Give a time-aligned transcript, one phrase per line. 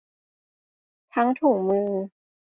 [1.13, 1.91] ทั้งถุงมือ